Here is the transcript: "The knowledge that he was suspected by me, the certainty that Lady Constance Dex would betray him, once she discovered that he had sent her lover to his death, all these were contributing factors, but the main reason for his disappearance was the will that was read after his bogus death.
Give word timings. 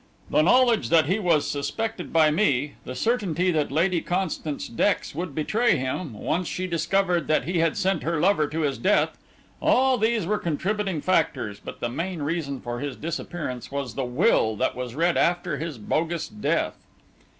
"The 0.31 0.41
knowledge 0.41 0.89
that 0.89 1.05
he 1.05 1.19
was 1.19 1.47
suspected 1.47 2.11
by 2.11 2.31
me, 2.31 2.73
the 2.85 2.95
certainty 2.95 3.51
that 3.51 3.71
Lady 3.71 4.01
Constance 4.01 4.67
Dex 4.67 5.13
would 5.13 5.35
betray 5.35 5.77
him, 5.77 6.13
once 6.15 6.47
she 6.47 6.65
discovered 6.65 7.27
that 7.27 7.43
he 7.45 7.59
had 7.59 7.77
sent 7.77 8.01
her 8.01 8.19
lover 8.19 8.47
to 8.47 8.61
his 8.61 8.79
death, 8.79 9.15
all 9.61 9.99
these 9.99 10.25
were 10.25 10.39
contributing 10.39 11.01
factors, 11.01 11.61
but 11.63 11.81
the 11.81 11.89
main 11.89 12.23
reason 12.23 12.61
for 12.61 12.79
his 12.79 12.95
disappearance 12.95 13.71
was 13.71 13.93
the 13.93 14.03
will 14.03 14.55
that 14.55 14.75
was 14.75 14.95
read 14.95 15.17
after 15.17 15.57
his 15.57 15.77
bogus 15.77 16.27
death. 16.27 16.83